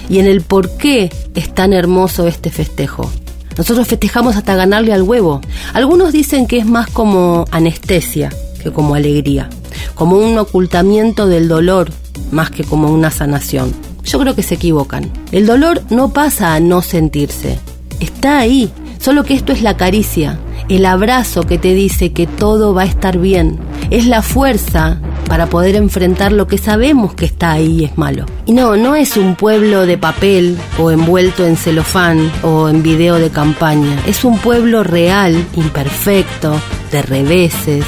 y 0.08 0.18
en 0.18 0.26
el 0.26 0.42
por 0.42 0.76
qué 0.76 1.10
es 1.34 1.54
tan 1.54 1.72
hermoso 1.72 2.26
este 2.26 2.50
festejo? 2.50 3.10
Nosotros 3.56 3.86
festejamos 3.86 4.36
hasta 4.36 4.56
ganarle 4.56 4.92
al 4.92 5.02
huevo. 5.02 5.40
Algunos 5.72 6.12
dicen 6.12 6.46
que 6.46 6.58
es 6.58 6.66
más 6.66 6.90
como 6.90 7.44
anestesia 7.50 8.30
que 8.62 8.72
como 8.72 8.94
alegría, 8.94 9.48
como 9.94 10.16
un 10.16 10.38
ocultamiento 10.38 11.26
del 11.26 11.48
dolor 11.48 11.90
más 12.30 12.50
que 12.50 12.64
como 12.64 12.90
una 12.90 13.10
sanación. 13.10 13.72
Yo 14.04 14.18
creo 14.18 14.34
que 14.34 14.42
se 14.42 14.54
equivocan. 14.54 15.10
El 15.32 15.46
dolor 15.46 15.82
no 15.90 16.12
pasa 16.12 16.54
a 16.54 16.60
no 16.60 16.82
sentirse, 16.82 17.58
está 18.00 18.38
ahí, 18.38 18.70
solo 18.98 19.24
que 19.24 19.34
esto 19.34 19.52
es 19.52 19.62
la 19.62 19.76
caricia, 19.76 20.38
el 20.68 20.86
abrazo 20.86 21.44
que 21.44 21.58
te 21.58 21.74
dice 21.74 22.12
que 22.12 22.26
todo 22.26 22.74
va 22.74 22.82
a 22.82 22.86
estar 22.86 23.18
bien, 23.18 23.58
es 23.90 24.06
la 24.06 24.22
fuerza 24.22 25.00
para 25.24 25.46
poder 25.46 25.76
enfrentar 25.76 26.32
lo 26.32 26.46
que 26.46 26.58
sabemos 26.58 27.14
que 27.14 27.24
está 27.24 27.52
ahí 27.52 27.80
y 27.80 27.84
es 27.84 27.98
malo. 27.98 28.26
Y 28.46 28.52
no, 28.52 28.76
no 28.76 28.94
es 28.94 29.16
un 29.16 29.36
pueblo 29.36 29.86
de 29.86 29.98
papel 29.98 30.58
o 30.78 30.90
envuelto 30.90 31.46
en 31.46 31.56
celofán 31.56 32.30
o 32.42 32.68
en 32.68 32.82
video 32.82 33.16
de 33.16 33.30
campaña. 33.30 33.98
Es 34.06 34.24
un 34.24 34.38
pueblo 34.38 34.84
real, 34.84 35.34
imperfecto, 35.56 36.60
de 36.90 37.02
reveses, 37.02 37.84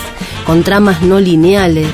con 0.46 0.62
tramas 0.62 1.02
no 1.02 1.20
lineales. 1.20 1.90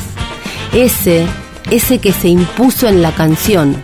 Ese, 0.73 1.27
ese 1.71 1.99
que 1.99 2.13
se 2.13 2.29
impuso 2.29 2.89
en 2.89 3.03
la 3.03 3.13
canción. 3.13 3.77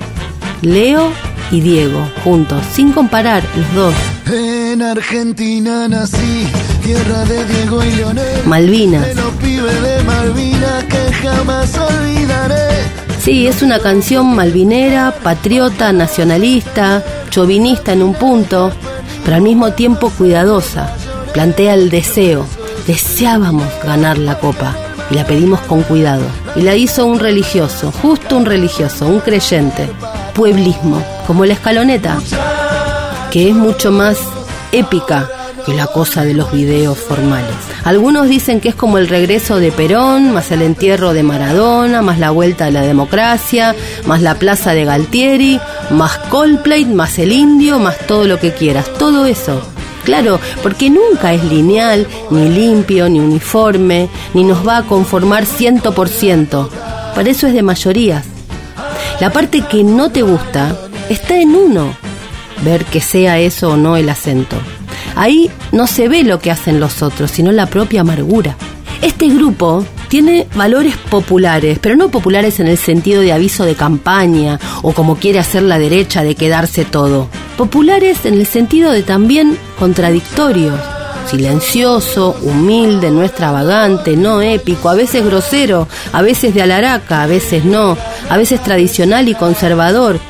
Leo 0.62 1.12
y 1.50 1.60
Diego, 1.60 2.08
juntos, 2.24 2.62
sin 2.72 2.92
comparar 2.92 3.42
los 3.56 3.74
dos. 3.74 3.94
En 4.32 4.82
Argentina 4.82 5.88
nací, 5.88 6.46
tierra 6.88 7.22
de 7.26 7.44
Diego 7.44 7.84
y 7.84 7.90
Leonel. 7.96 8.46
Malvinas. 8.46 9.08
De 9.08 9.14
los 9.14 9.32
pibes 9.34 9.82
de 9.82 10.02
Malvinas 10.04 10.84
que 10.84 11.12
jamás 11.12 11.76
olvidaré. 11.76 12.66
Sí, 13.20 13.46
es 13.46 13.60
una 13.60 13.78
canción 13.78 14.34
malvinera, 14.34 15.14
patriota, 15.22 15.92
nacionalista, 15.92 17.04
chauvinista 17.28 17.92
en 17.92 18.02
un 18.02 18.14
punto, 18.14 18.72
pero 19.22 19.36
al 19.36 19.42
mismo 19.42 19.72
tiempo 19.72 20.08
cuidadosa. 20.08 20.96
Plantea 21.34 21.74
el 21.74 21.90
deseo. 21.90 22.46
Deseábamos 22.86 23.68
ganar 23.84 24.16
la 24.16 24.38
copa 24.38 24.74
y 25.10 25.14
la 25.14 25.26
pedimos 25.26 25.60
con 25.60 25.82
cuidado. 25.82 26.24
Y 26.56 26.62
la 26.62 26.74
hizo 26.74 27.04
un 27.04 27.18
religioso, 27.18 27.92
justo 27.92 28.34
un 28.34 28.46
religioso, 28.46 29.06
un 29.08 29.20
creyente. 29.20 29.90
Pueblismo, 30.34 31.04
como 31.26 31.44
la 31.44 31.52
escaloneta, 31.52 32.16
que 33.30 33.50
es 33.50 33.54
mucho 33.54 33.92
más 33.92 34.16
épica 34.72 35.28
la 35.74 35.86
cosa 35.86 36.24
de 36.24 36.34
los 36.34 36.52
videos 36.52 36.98
formales. 36.98 37.54
Algunos 37.84 38.28
dicen 38.28 38.60
que 38.60 38.68
es 38.68 38.74
como 38.74 38.98
el 38.98 39.08
regreso 39.08 39.56
de 39.56 39.72
Perón, 39.72 40.32
más 40.32 40.50
el 40.50 40.62
entierro 40.62 41.12
de 41.12 41.22
Maradona, 41.22 42.02
más 42.02 42.18
la 42.18 42.30
vuelta 42.30 42.66
de 42.66 42.72
la 42.72 42.82
democracia, 42.82 43.74
más 44.06 44.22
la 44.22 44.34
plaza 44.36 44.74
de 44.74 44.84
Galtieri, 44.84 45.60
más 45.90 46.18
Coldplay, 46.28 46.84
más 46.84 47.18
el 47.18 47.32
indio, 47.32 47.78
más 47.78 47.98
todo 48.06 48.24
lo 48.24 48.38
que 48.38 48.52
quieras. 48.52 48.86
Todo 48.98 49.26
eso. 49.26 49.62
Claro, 50.04 50.40
porque 50.62 50.88
nunca 50.88 51.34
es 51.34 51.44
lineal, 51.44 52.06
ni 52.30 52.48
limpio, 52.48 53.08
ni 53.08 53.20
uniforme, 53.20 54.08
ni 54.32 54.44
nos 54.44 54.66
va 54.66 54.78
a 54.78 54.82
conformar 54.84 55.44
ciento 55.44 55.92
por 55.92 56.08
ciento. 56.08 56.70
Para 57.14 57.28
eso 57.28 57.46
es 57.46 57.52
de 57.52 57.62
mayorías. 57.62 58.24
La 59.20 59.30
parte 59.30 59.62
que 59.62 59.84
no 59.84 60.10
te 60.10 60.22
gusta 60.22 60.76
está 61.08 61.38
en 61.38 61.54
uno, 61.54 61.94
ver 62.64 62.84
que 62.84 63.00
sea 63.00 63.38
eso 63.38 63.72
o 63.72 63.76
no 63.76 63.96
el 63.96 64.08
acento. 64.08 64.56
Ahí 65.18 65.50
no 65.72 65.88
se 65.88 66.06
ve 66.06 66.22
lo 66.22 66.38
que 66.38 66.52
hacen 66.52 66.78
los 66.78 67.02
otros, 67.02 67.32
sino 67.32 67.50
la 67.50 67.66
propia 67.66 68.02
amargura. 68.02 68.56
Este 69.02 69.26
grupo 69.28 69.84
tiene 70.06 70.46
valores 70.54 70.96
populares, 70.96 71.80
pero 71.80 71.96
no 71.96 72.08
populares 72.08 72.60
en 72.60 72.68
el 72.68 72.78
sentido 72.78 73.20
de 73.20 73.32
aviso 73.32 73.64
de 73.64 73.74
campaña 73.74 74.60
o 74.82 74.92
como 74.92 75.16
quiere 75.16 75.40
hacer 75.40 75.64
la 75.64 75.80
derecha 75.80 76.22
de 76.22 76.36
quedarse 76.36 76.84
todo. 76.84 77.26
Populares 77.56 78.26
en 78.26 78.34
el 78.34 78.46
sentido 78.46 78.92
de 78.92 79.02
también 79.02 79.58
contradictorios. 79.76 80.78
Silencioso, 81.28 82.36
humilde, 82.42 83.10
no 83.10 83.24
extravagante, 83.24 84.16
no 84.16 84.40
épico, 84.40 84.88
a 84.88 84.94
veces 84.94 85.24
grosero, 85.24 85.88
a 86.12 86.22
veces 86.22 86.54
de 86.54 86.62
alaraca, 86.62 87.24
a 87.24 87.26
veces 87.26 87.64
no, 87.64 87.98
a 88.30 88.36
veces 88.36 88.62
tradicional 88.62 89.28
y 89.28 89.34
conservador, 89.34 90.20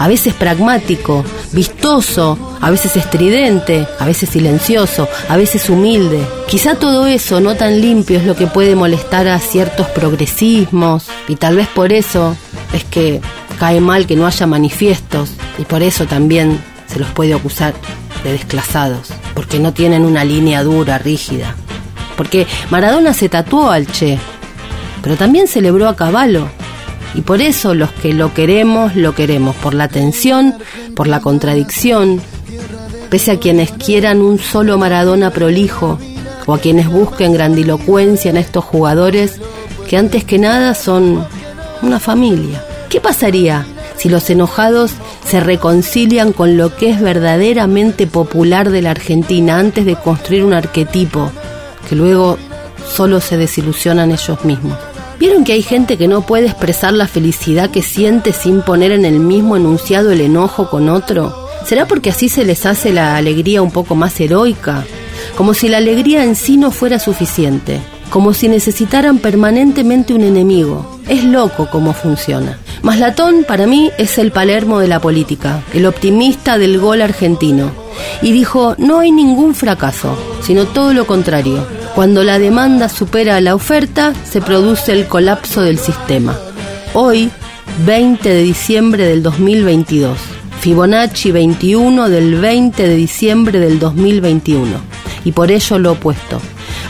a 0.00 0.08
veces 0.08 0.32
pragmático, 0.32 1.22
vistoso, 1.52 2.56
a 2.62 2.70
veces 2.70 2.96
estridente, 2.96 3.86
a 3.98 4.06
veces 4.06 4.30
silencioso, 4.30 5.06
a 5.28 5.36
veces 5.36 5.68
humilde. 5.68 6.26
Quizá 6.48 6.74
todo 6.74 7.06
eso 7.06 7.38
no 7.40 7.54
tan 7.54 7.82
limpio 7.82 8.16
es 8.16 8.24
lo 8.24 8.34
que 8.34 8.46
puede 8.46 8.74
molestar 8.74 9.28
a 9.28 9.38
ciertos 9.38 9.86
progresismos 9.88 11.04
y 11.28 11.36
tal 11.36 11.56
vez 11.56 11.68
por 11.68 11.92
eso 11.92 12.34
es 12.72 12.82
que 12.84 13.20
cae 13.58 13.82
mal 13.82 14.06
que 14.06 14.16
no 14.16 14.26
haya 14.26 14.46
manifiestos 14.46 15.34
y 15.58 15.64
por 15.66 15.82
eso 15.82 16.06
también 16.06 16.58
se 16.86 16.98
los 16.98 17.10
puede 17.10 17.34
acusar 17.34 17.74
de 18.24 18.32
desclasados, 18.32 19.08
porque 19.34 19.58
no 19.58 19.74
tienen 19.74 20.06
una 20.06 20.24
línea 20.24 20.62
dura, 20.62 20.96
rígida. 20.96 21.54
Porque 22.16 22.46
Maradona 22.70 23.12
se 23.12 23.28
tatuó 23.28 23.70
al 23.70 23.86
Che, 23.86 24.18
pero 25.02 25.16
también 25.16 25.46
celebró 25.46 25.88
a 25.90 25.96
Caballo 25.96 26.48
y 27.14 27.22
por 27.22 27.40
eso 27.40 27.74
los 27.74 27.90
que 27.90 28.14
lo 28.14 28.32
queremos, 28.34 28.94
lo 28.96 29.14
queremos, 29.14 29.56
por 29.56 29.74
la 29.74 29.88
tensión, 29.88 30.54
por 30.94 31.08
la 31.08 31.20
contradicción, 31.20 32.20
pese 33.08 33.32
a 33.32 33.38
quienes 33.38 33.72
quieran 33.72 34.20
un 34.20 34.38
solo 34.38 34.78
Maradona 34.78 35.30
prolijo, 35.30 35.98
o 36.46 36.54
a 36.54 36.58
quienes 36.58 36.88
busquen 36.88 37.32
grandilocuencia 37.32 38.30
en 38.30 38.36
estos 38.36 38.64
jugadores, 38.64 39.40
que 39.88 39.96
antes 39.96 40.24
que 40.24 40.38
nada 40.38 40.74
son 40.74 41.26
una 41.82 42.00
familia. 42.00 42.64
¿Qué 42.88 43.00
pasaría 43.00 43.66
si 43.96 44.08
los 44.08 44.30
enojados 44.30 44.92
se 45.26 45.40
reconcilian 45.40 46.32
con 46.32 46.56
lo 46.56 46.74
que 46.74 46.90
es 46.90 47.00
verdaderamente 47.00 48.06
popular 48.06 48.70
de 48.70 48.82
la 48.82 48.92
Argentina 48.92 49.58
antes 49.58 49.84
de 49.84 49.96
construir 49.96 50.44
un 50.44 50.54
arquetipo 50.54 51.30
que 51.88 51.96
luego 51.96 52.38
solo 52.88 53.20
se 53.20 53.36
desilusionan 53.36 54.10
ellos 54.10 54.44
mismos? 54.44 54.89
¿Vieron 55.20 55.44
que 55.44 55.52
hay 55.52 55.60
gente 55.60 55.98
que 55.98 56.08
no 56.08 56.22
puede 56.22 56.46
expresar 56.46 56.94
la 56.94 57.06
felicidad 57.06 57.70
que 57.70 57.82
siente 57.82 58.32
sin 58.32 58.62
poner 58.62 58.90
en 58.90 59.04
el 59.04 59.20
mismo 59.20 59.54
enunciado 59.54 60.10
el 60.12 60.22
enojo 60.22 60.70
con 60.70 60.88
otro? 60.88 61.46
¿Será 61.62 61.86
porque 61.86 62.08
así 62.08 62.30
se 62.30 62.46
les 62.46 62.64
hace 62.64 62.90
la 62.90 63.16
alegría 63.16 63.60
un 63.60 63.70
poco 63.70 63.94
más 63.94 64.18
heroica? 64.18 64.86
Como 65.36 65.52
si 65.52 65.68
la 65.68 65.76
alegría 65.76 66.24
en 66.24 66.34
sí 66.34 66.56
no 66.56 66.70
fuera 66.70 66.98
suficiente, 66.98 67.82
como 68.08 68.32
si 68.32 68.48
necesitaran 68.48 69.18
permanentemente 69.18 70.14
un 70.14 70.22
enemigo. 70.22 70.98
Es 71.06 71.22
loco 71.22 71.68
cómo 71.70 71.92
funciona. 71.92 72.58
Maslatón 72.80 73.44
para 73.46 73.66
mí 73.66 73.90
es 73.98 74.16
el 74.16 74.32
Palermo 74.32 74.78
de 74.78 74.88
la 74.88 75.00
política, 75.00 75.62
el 75.74 75.84
optimista 75.84 76.56
del 76.56 76.78
gol 76.78 77.02
argentino. 77.02 77.72
Y 78.22 78.32
dijo, 78.32 78.74
no 78.78 79.00
hay 79.00 79.10
ningún 79.10 79.54
fracaso, 79.54 80.16
sino 80.40 80.64
todo 80.64 80.94
lo 80.94 81.06
contrario. 81.06 81.66
Cuando 81.94 82.22
la 82.22 82.38
demanda 82.38 82.88
supera 82.88 83.40
la 83.40 83.54
oferta, 83.54 84.14
se 84.24 84.40
produce 84.40 84.92
el 84.92 85.06
colapso 85.06 85.62
del 85.62 85.78
sistema. 85.78 86.38
Hoy, 86.94 87.30
20 87.84 88.28
de 88.28 88.42
diciembre 88.42 89.06
del 89.06 89.22
2022. 89.22 90.16
Fibonacci 90.60 91.32
21 91.32 92.08
del 92.08 92.36
20 92.36 92.86
de 92.86 92.94
diciembre 92.94 93.58
del 93.58 93.78
2021. 93.78 94.68
Y 95.24 95.32
por 95.32 95.50
ello 95.50 95.78
lo 95.78 95.92
opuesto. 95.92 96.40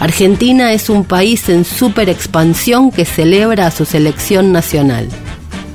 Argentina 0.00 0.72
es 0.72 0.90
un 0.90 1.04
país 1.04 1.48
en 1.48 1.64
super 1.64 2.08
expansión 2.08 2.90
que 2.90 3.04
celebra 3.04 3.66
a 3.66 3.70
su 3.70 3.84
selección 3.86 4.52
nacional. 4.52 5.08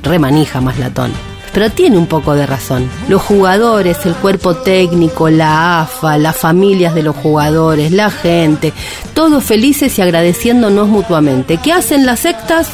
Remanija 0.04 0.62
más 0.62 0.78
latón. 0.78 1.12
Pero 1.56 1.70
tiene 1.70 1.98
un 1.98 2.06
poco 2.06 2.36
de 2.36 2.46
razón. 2.46 2.90
Los 3.08 3.22
jugadores, 3.22 4.06
el 4.06 4.14
cuerpo 4.14 4.56
técnico, 4.58 5.30
la 5.30 5.80
AFA, 5.80 6.18
las 6.18 6.36
familias 6.36 6.94
de 6.94 7.02
los 7.02 7.16
jugadores, 7.16 7.94
la 7.94 8.12
gente, 8.12 8.74
todos 9.14 9.42
felices 9.42 9.98
y 9.98 10.02
agradeciéndonos 10.02 10.90
mutuamente. 10.90 11.58
¿Qué 11.64 11.72
hacen 11.72 12.06
las 12.06 12.20
sectas? 12.20 12.68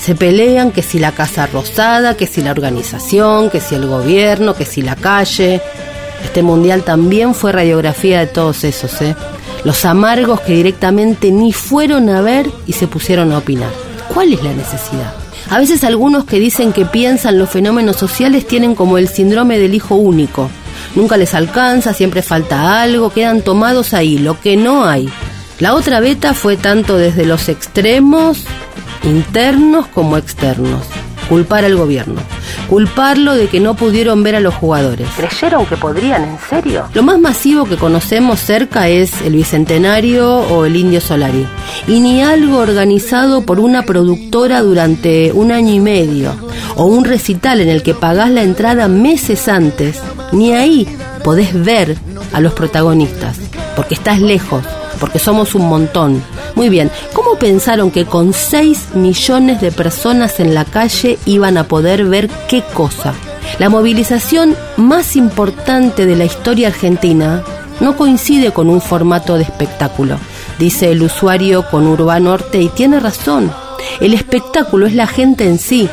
Se 0.00 0.16
pelean 0.16 0.72
que 0.72 0.82
si 0.82 0.98
la 0.98 1.12
Casa 1.12 1.46
Rosada, 1.46 2.16
que 2.16 2.26
si 2.26 2.42
la 2.42 2.50
organización, 2.50 3.50
que 3.50 3.60
si 3.60 3.76
el 3.76 3.86
gobierno, 3.86 4.54
que 4.54 4.64
si 4.64 4.82
la 4.82 4.96
calle. 4.96 5.62
Este 6.24 6.42
mundial 6.42 6.82
también 6.82 7.36
fue 7.36 7.52
radiografía 7.52 8.18
de 8.18 8.26
todos 8.26 8.64
esos, 8.64 9.00
¿eh? 9.00 9.14
Los 9.62 9.84
amargos 9.84 10.40
que 10.40 10.54
directamente 10.54 11.30
ni 11.30 11.52
fueron 11.52 12.08
a 12.08 12.20
ver 12.20 12.50
y 12.66 12.72
se 12.72 12.88
pusieron 12.88 13.30
a 13.30 13.38
opinar. 13.38 13.70
¿Cuál 14.12 14.32
es 14.32 14.42
la 14.42 14.52
necesidad? 14.52 15.23
A 15.50 15.58
veces 15.58 15.84
algunos 15.84 16.24
que 16.24 16.40
dicen 16.40 16.72
que 16.72 16.84
piensan 16.84 17.38
los 17.38 17.50
fenómenos 17.50 17.96
sociales 17.96 18.46
tienen 18.46 18.74
como 18.74 18.98
el 18.98 19.08
síndrome 19.08 19.58
del 19.58 19.74
hijo 19.74 19.94
único. 19.94 20.50
Nunca 20.94 21.16
les 21.16 21.34
alcanza, 21.34 21.94
siempre 21.94 22.22
falta 22.22 22.82
algo, 22.82 23.10
quedan 23.10 23.42
tomados 23.42 23.94
ahí, 23.94 24.18
lo 24.18 24.40
que 24.40 24.56
no 24.56 24.84
hay. 24.84 25.08
La 25.60 25.74
otra 25.74 26.00
beta 26.00 26.34
fue 26.34 26.56
tanto 26.56 26.96
desde 26.96 27.26
los 27.26 27.48
extremos 27.48 28.44
internos 29.04 29.86
como 29.86 30.16
externos 30.16 30.82
culpar 31.28 31.64
al 31.64 31.76
gobierno, 31.76 32.20
culparlo 32.74 33.34
de 33.36 33.46
que 33.46 33.60
no 33.60 33.74
pudieron 33.74 34.24
ver 34.24 34.34
a 34.34 34.40
los 34.40 34.52
jugadores. 34.52 35.08
¿Creyeron 35.16 35.64
que 35.64 35.76
podrían, 35.76 36.24
en 36.24 36.38
serio? 36.50 36.86
Lo 36.92 37.04
más 37.04 37.20
masivo 37.20 37.66
que 37.66 37.76
conocemos 37.76 38.40
cerca 38.40 38.88
es 38.88 39.22
el 39.22 39.36
Bicentenario 39.36 40.38
o 40.38 40.64
el 40.64 40.74
Indio 40.74 41.00
Solari. 41.00 41.46
Y 41.86 42.00
ni 42.00 42.20
algo 42.20 42.58
organizado 42.58 43.42
por 43.42 43.60
una 43.60 43.84
productora 43.84 44.60
durante 44.60 45.30
un 45.32 45.52
año 45.52 45.72
y 45.72 45.78
medio, 45.78 46.32
o 46.74 46.86
un 46.86 47.04
recital 47.04 47.60
en 47.60 47.68
el 47.68 47.84
que 47.84 47.94
pagás 47.94 48.32
la 48.32 48.42
entrada 48.42 48.88
meses 48.88 49.46
antes, 49.46 50.00
ni 50.32 50.52
ahí 50.52 50.88
podés 51.22 51.54
ver 51.54 51.96
a 52.32 52.40
los 52.40 52.54
protagonistas, 52.54 53.36
porque 53.76 53.94
estás 53.94 54.20
lejos, 54.20 54.64
porque 55.04 55.18
somos 55.18 55.54
un 55.54 55.68
montón. 55.68 56.22
Muy 56.54 56.70
bien, 56.70 56.90
¿cómo 57.12 57.34
pensaron 57.34 57.90
que 57.90 58.06
con 58.06 58.32
6 58.32 58.94
millones 58.94 59.60
de 59.60 59.70
personas 59.70 60.40
en 60.40 60.54
la 60.54 60.64
calle 60.64 61.18
iban 61.26 61.58
a 61.58 61.64
poder 61.64 62.06
ver 62.06 62.30
qué 62.48 62.62
cosa? 62.72 63.12
La 63.58 63.68
movilización 63.68 64.56
más 64.78 65.14
importante 65.16 66.06
de 66.06 66.16
la 66.16 66.24
historia 66.24 66.68
argentina 66.68 67.42
no 67.80 67.98
coincide 67.98 68.52
con 68.52 68.70
un 68.70 68.80
formato 68.80 69.36
de 69.36 69.42
espectáculo, 69.42 70.16
dice 70.58 70.90
el 70.90 71.02
usuario 71.02 71.68
con 71.70 71.86
Urbano 71.86 72.30
Norte 72.30 72.62
y 72.62 72.70
tiene 72.70 72.98
razón. 72.98 73.52
El 74.00 74.14
espectáculo 74.14 74.86
es 74.86 74.94
la 74.94 75.06
gente 75.06 75.44
en 75.44 75.58
sí, 75.58 75.86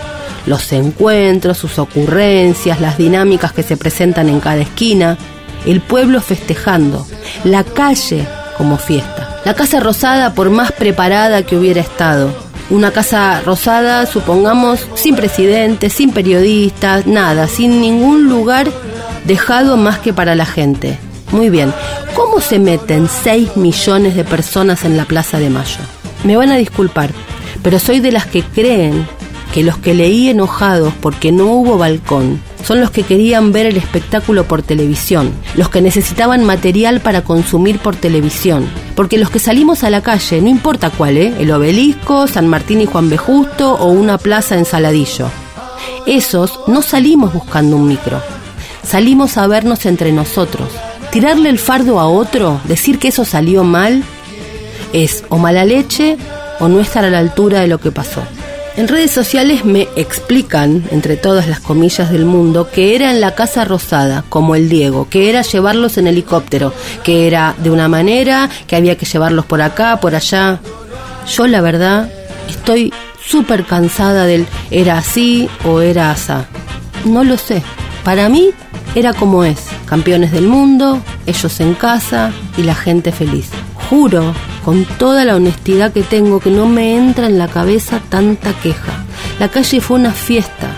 los 0.46 0.72
encuentros, 0.72 1.58
sus 1.58 1.80
ocurrencias, 1.80 2.80
las 2.80 2.98
dinámicas 2.98 3.52
que 3.52 3.64
se 3.64 3.76
presentan 3.76 4.30
en 4.30 4.40
cada 4.40 4.62
esquina, 4.62 5.18
el 5.66 5.82
pueblo 5.82 6.22
festejando, 6.22 7.06
la 7.44 7.66
calle 7.66 8.26
como 8.62 8.78
fiesta. 8.78 9.42
La 9.44 9.56
Casa 9.56 9.80
Rosada, 9.80 10.36
por 10.36 10.52
más 10.52 10.72
preparada 10.72 11.42
que 11.42 11.56
hubiera 11.56 11.82
estado, 11.82 12.30
una 12.70 12.92
Casa 12.92 13.42
Rosada, 13.44 14.06
supongamos, 14.06 14.86
sin 14.94 15.16
presidente, 15.16 15.90
sin 15.90 16.12
periodistas, 16.12 17.08
nada, 17.08 17.48
sin 17.48 17.82
ningún 17.82 18.30
lugar 18.30 18.72
dejado 19.26 19.78
más 19.78 19.98
que 19.98 20.14
para 20.14 20.36
la 20.36 20.46
gente. 20.46 21.00
Muy 21.32 21.50
bien, 21.50 21.74
¿cómo 22.14 22.40
se 22.40 22.60
meten 22.60 23.10
6 23.10 23.58
millones 23.58 24.16
de 24.16 24.26
personas 24.26 24.86
en 24.86 24.96
la 24.96 25.06
Plaza 25.06 25.40
de 25.40 25.50
Mayo? 25.50 25.80
Me 26.24 26.38
van 26.38 26.52
a 26.52 26.58
disculpar, 26.58 27.10
pero 27.64 27.80
soy 27.80 28.00
de 28.00 28.12
las 28.12 28.28
que 28.28 28.44
creen 28.44 29.08
que 29.56 29.64
los 29.64 29.80
que 29.80 29.96
leí 29.96 30.30
enojados 30.30 30.94
porque 31.02 31.32
no 31.32 31.48
hubo 31.48 31.80
balcón 31.80 32.40
son 32.64 32.80
los 32.80 32.92
que 32.92 33.04
querían 33.04 33.52
ver 33.52 33.66
el 33.66 33.78
espectáculo 33.78 34.46
por 34.46 34.62
televisión, 34.62 35.32
los 35.56 35.70
que 35.70 35.82
necesitaban 35.82 36.44
material 36.44 37.02
para 37.02 37.24
consumir 37.24 37.80
por 37.80 37.96
televisión, 37.96 38.68
porque 38.96 39.18
los 39.18 39.30
que 39.30 39.40
salimos 39.40 39.84
a 39.84 39.90
la 39.90 40.02
calle, 40.02 40.42
no 40.42 40.48
importa 40.48 40.90
cuál, 40.90 41.18
¿eh? 41.18 41.34
el 41.40 41.52
obelisco, 41.52 42.28
San 42.28 42.48
Martín 42.48 42.82
y 42.82 42.86
Juan 42.86 43.10
B. 43.10 43.18
Justo 43.18 43.74
o 43.76 43.88
una 43.88 44.18
plaza 44.18 44.58
en 44.58 44.66
Saladillo, 44.66 45.30
esos 46.06 46.60
no 46.68 46.82
salimos 46.82 47.34
buscando 47.34 47.76
un 47.76 47.88
micro, 47.88 48.22
salimos 48.84 49.38
a 49.38 49.48
vernos 49.48 49.86
entre 49.86 50.12
nosotros. 50.12 50.70
Tirarle 51.12 51.50
el 51.50 51.60
fardo 51.60 52.00
a 52.00 52.08
otro, 52.08 52.62
decir 52.66 52.98
que 52.98 53.10
eso 53.10 53.26
salió 53.26 53.66
mal, 53.66 54.04
es 54.94 55.26
o 55.30 55.38
mala 55.38 55.66
leche 55.66 56.18
o 56.60 56.68
no 56.70 56.80
estar 56.80 57.04
a 57.04 57.10
la 57.10 57.20
altura 57.20 57.62
de 57.62 57.68
lo 57.68 57.80
que 57.80 57.92
pasó. 57.92 58.22
En 58.78 58.88
redes 58.88 59.12
sociales 59.12 59.66
me 59.66 59.90
explican, 59.98 60.86
entre 60.92 61.18
todas 61.18 61.48
las 61.50 61.60
comillas 61.60 62.10
del 62.10 62.24
mundo, 62.24 62.70
que 62.72 62.96
era 62.96 63.12
en 63.12 63.20
la 63.20 63.36
Casa 63.36 63.66
Rosada, 63.66 64.24
como 64.30 64.56
el 64.56 64.70
Diego, 64.70 65.10
que 65.10 65.30
era 65.30 65.42
llevarlos 65.42 65.98
en 65.98 66.08
helicóptero, 66.08 66.74
que 67.04 67.28
era 67.28 67.54
de 67.58 67.70
una 67.70 67.90
manera, 67.90 68.50
que 68.68 68.78
había 68.78 68.98
que 68.98 69.06
llevarlos 69.06 69.46
por 69.46 69.62
acá, 69.62 70.00
por 70.00 70.16
allá. 70.16 70.62
Yo 71.28 71.48
la 71.48 71.60
verdad 71.60 72.10
estoy 72.50 72.94
súper 73.24 73.66
cansada 73.66 74.26
del 74.26 74.48
era 74.72 74.98
así 74.98 75.50
o 75.66 75.82
era 75.82 76.10
asá. 76.10 76.46
No 77.04 77.26
lo 77.26 77.38
sé. 77.38 77.62
Para 78.06 78.30
mí 78.30 78.52
era 78.96 79.14
como 79.14 79.44
es. 79.44 79.68
Campeones 79.86 80.32
del 80.32 80.48
mundo, 80.48 81.02
ellos 81.26 81.60
en 81.60 81.74
casa 81.74 82.32
y 82.58 82.64
la 82.64 82.76
gente 82.76 83.12
feliz. 83.12 83.50
Juro 83.90 84.34
con 84.64 84.86
toda 84.86 85.26
la 85.26 85.36
honestidad 85.36 85.92
que 85.92 86.04
tengo 86.04 86.40
que 86.40 86.52
no 86.52 86.68
me 86.68 86.96
entra 86.96 87.28
en 87.28 87.38
la 87.38 87.48
cabeza 87.48 88.02
tanta 88.10 88.54
queja. 88.54 89.04
La 89.40 89.50
calle 89.50 89.82
fue 89.82 89.98
una 89.98 90.12
fiesta 90.12 90.70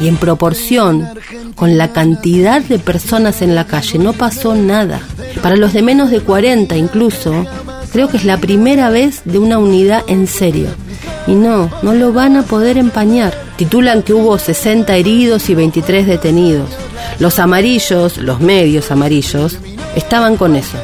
y 0.00 0.08
en 0.08 0.16
proporción 0.16 1.08
con 1.54 1.78
la 1.78 1.92
cantidad 1.92 2.60
de 2.62 2.78
personas 2.78 3.42
en 3.42 3.54
la 3.54 3.66
calle 3.66 3.98
no 3.98 4.12
pasó 4.12 4.54
nada. 4.54 5.00
Para 5.42 5.56
los 5.56 5.72
de 5.72 5.82
menos 5.82 6.10
de 6.10 6.20
40 6.20 6.76
incluso, 6.76 7.44
creo 7.92 8.08
que 8.08 8.16
es 8.16 8.24
la 8.24 8.38
primera 8.38 8.90
vez 8.90 9.22
de 9.24 9.38
una 9.38 9.58
unidad 9.58 10.02
en 10.06 10.26
serio. 10.26 10.68
Y 11.26 11.34
no, 11.34 11.70
no 11.82 11.94
lo 11.94 12.12
van 12.12 12.36
a 12.36 12.42
poder 12.42 12.76
empañar. 12.76 13.34
Titulan 13.56 14.02
que 14.02 14.12
hubo 14.12 14.38
60 14.38 14.94
heridos 14.96 15.48
y 15.48 15.54
23 15.54 16.06
detenidos. 16.06 16.70
Los 17.18 17.38
amarillos, 17.38 18.18
los 18.18 18.40
medios 18.40 18.90
amarillos, 18.90 19.58
estaban 19.94 20.36
con 20.36 20.56
eso 20.56 20.76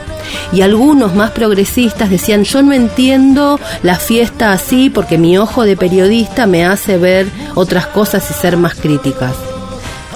y 0.53 0.62
algunos 0.62 1.14
más 1.14 1.31
progresistas 1.31 2.11
decían 2.11 2.45
yo 2.45 2.62
no 2.62 2.73
entiendo 2.73 3.59
la 3.83 3.97
fiesta 3.97 4.53
así 4.53 4.90
porque 4.90 5.19
mi 5.19 5.38
ojo 5.38 5.64
de 5.64 5.77
periodista 5.77 6.47
me 6.47 6.64
hace 6.64 6.99
ver 6.99 7.27
otras 7.55 7.87
cosas 7.87 8.29
y 8.31 8.35
ser 8.35 8.57
más 8.57 8.75
críticas. 8.75 9.35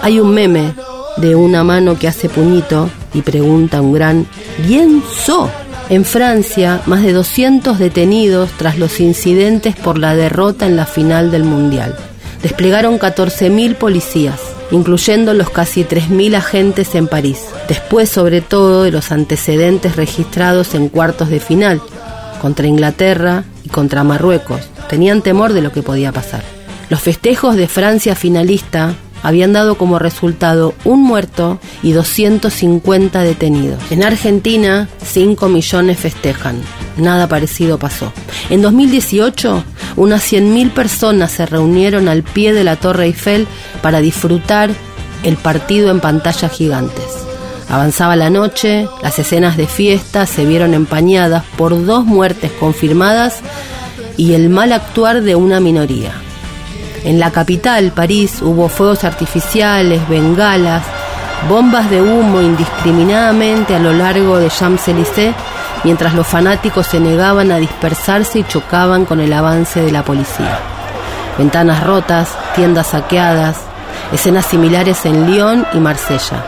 Hay 0.02 0.20
un 0.20 0.34
meme 0.34 0.74
de 1.16 1.34
una 1.34 1.64
mano 1.64 1.98
que 1.98 2.08
hace 2.08 2.28
puñito 2.28 2.90
y 3.12 3.22
pregunta 3.22 3.80
un 3.80 3.92
gran 3.92 4.26
¿Quién 4.66 5.02
so? 5.24 5.50
En 5.88 6.04
Francia, 6.04 6.80
más 6.86 7.02
de 7.02 7.12
200 7.12 7.78
detenidos 7.78 8.50
tras 8.56 8.78
los 8.78 9.00
incidentes 9.00 9.76
por 9.76 9.98
la 9.98 10.16
derrota 10.16 10.66
en 10.66 10.76
la 10.76 10.86
final 10.86 11.30
del 11.30 11.44
Mundial. 11.44 11.94
Desplegaron 12.42 12.98
14.000 12.98 13.74
policías 13.74 14.53
incluyendo 14.70 15.34
los 15.34 15.50
casi 15.50 15.84
3.000 15.84 16.36
agentes 16.36 16.94
en 16.94 17.08
París, 17.08 17.40
después 17.68 18.08
sobre 18.08 18.40
todo 18.40 18.82
de 18.82 18.90
los 18.90 19.12
antecedentes 19.12 19.96
registrados 19.96 20.74
en 20.74 20.88
cuartos 20.88 21.28
de 21.28 21.40
final, 21.40 21.80
contra 22.40 22.66
Inglaterra 22.66 23.44
y 23.62 23.68
contra 23.68 24.04
Marruecos. 24.04 24.60
Tenían 24.88 25.22
temor 25.22 25.52
de 25.52 25.62
lo 25.62 25.72
que 25.72 25.82
podía 25.82 26.12
pasar. 26.12 26.42
Los 26.90 27.00
festejos 27.00 27.56
de 27.56 27.68
Francia 27.68 28.14
finalista 28.14 28.94
habían 29.24 29.54
dado 29.54 29.76
como 29.76 29.98
resultado 29.98 30.74
un 30.84 31.02
muerto 31.02 31.58
y 31.82 31.92
250 31.92 33.22
detenidos. 33.22 33.82
En 33.90 34.04
Argentina, 34.04 34.88
5 35.02 35.48
millones 35.48 35.98
festejan. 35.98 36.60
Nada 36.98 37.26
parecido 37.26 37.78
pasó. 37.78 38.12
En 38.50 38.60
2018, 38.62 39.64
unas 39.96 40.30
100.000 40.30 40.70
personas 40.70 41.32
se 41.32 41.46
reunieron 41.46 42.08
al 42.08 42.22
pie 42.22 42.52
de 42.52 42.64
la 42.64 42.76
Torre 42.76 43.06
Eiffel 43.06 43.48
para 43.82 44.00
disfrutar 44.00 44.70
el 45.22 45.36
partido 45.36 45.90
en 45.90 46.00
pantallas 46.00 46.52
gigantes. 46.52 47.04
Avanzaba 47.70 48.14
la 48.16 48.28
noche, 48.28 48.86
las 49.02 49.18
escenas 49.18 49.56
de 49.56 49.66
fiesta 49.66 50.26
se 50.26 50.44
vieron 50.44 50.74
empañadas 50.74 51.44
por 51.56 51.86
dos 51.86 52.04
muertes 52.04 52.52
confirmadas 52.52 53.40
y 54.18 54.34
el 54.34 54.50
mal 54.50 54.72
actuar 54.72 55.22
de 55.22 55.34
una 55.34 55.60
minoría. 55.60 56.12
En 57.04 57.20
la 57.20 57.30
capital, 57.30 57.92
París, 57.92 58.40
hubo 58.40 58.70
fuegos 58.70 59.04
artificiales, 59.04 60.08
bengalas, 60.08 60.82
bombas 61.50 61.90
de 61.90 62.00
humo 62.00 62.40
indiscriminadamente 62.40 63.74
a 63.74 63.78
lo 63.78 63.92
largo 63.92 64.38
de 64.38 64.48
Champs-Élysées, 64.48 65.34
mientras 65.84 66.14
los 66.14 66.26
fanáticos 66.26 66.86
se 66.86 67.00
negaban 67.00 67.52
a 67.52 67.58
dispersarse 67.58 68.38
y 68.38 68.44
chocaban 68.44 69.04
con 69.04 69.20
el 69.20 69.34
avance 69.34 69.82
de 69.82 69.92
la 69.92 70.02
policía. 70.02 70.58
Ventanas 71.36 71.84
rotas, 71.84 72.30
tiendas 72.54 72.86
saqueadas, 72.86 73.58
escenas 74.10 74.46
similares 74.46 75.04
en 75.04 75.30
Lyon 75.30 75.66
y 75.74 75.80
Marsella. 75.80 76.42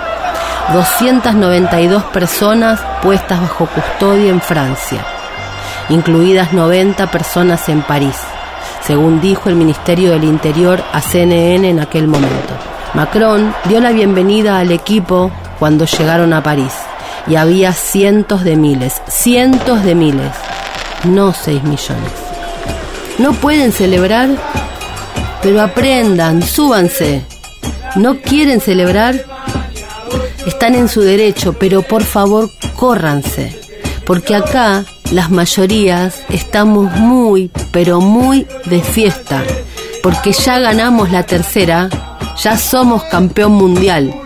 292 0.73 2.03
personas 2.05 2.81
puestas 3.03 3.43
bajo 3.43 3.67
custodia 3.67 4.31
en 4.31 4.41
Francia, 4.41 5.05
incluidas 5.91 6.55
90 6.55 7.11
personas 7.11 7.69
en 7.69 7.83
París 7.83 8.17
según 8.87 9.21
dijo 9.21 9.49
el 9.49 9.57
Ministerio 9.57 10.11
del 10.11 10.25
Interior 10.25 10.83
a 10.93 11.01
CNN 11.01 11.69
en 11.69 11.81
aquel 11.81 12.07
momento. 12.07 12.55
Macron 12.95 13.53
dio 13.65 13.81
la 13.81 13.91
bienvenida 13.91 14.59
al 14.61 14.71
equipo 14.71 15.31
cuando 15.59 15.87
llegaron 15.87 16.33
a 16.33 16.43
París 16.43 16.73
y 17.27 17.35
había 17.35 17.73
cientos 17.73 18.45
de 18.45 18.57
miles, 18.57 19.03
cientos 19.09 19.83
de 19.83 19.95
miles, 19.97 20.31
no 21.05 21.33
seis 21.33 21.63
millones. 21.65 22.13
¿No 23.19 23.33
pueden 23.33 23.73
celebrar? 23.73 24.29
Pero 25.43 25.61
aprendan, 25.63 26.43
súbanse. 26.43 27.25
¿No 27.97 28.19
quieren 28.21 28.61
celebrar? 28.61 29.25
Están 30.47 30.77
en 30.77 30.89
su 30.89 31.01
derecho, 31.01 31.55
pero 31.55 31.83
por 31.83 32.05
favor 32.05 32.51
córranse, 32.77 33.59
porque 34.05 34.37
acá 34.37 34.85
las 35.13 35.31
mayorías 35.31 36.23
estamos 36.29 36.93
muy, 36.93 37.51
pero 37.73 38.01
muy 38.01 38.47
de 38.67 38.83
fiesta, 38.83 39.43
porque 40.03 40.33
ya 40.33 40.59
ganamos 40.59 41.11
la 41.11 41.25
tercera, 41.25 41.89
ya 42.43 42.57
somos 42.57 43.05
campeón 43.05 43.53
mundial. 43.53 44.26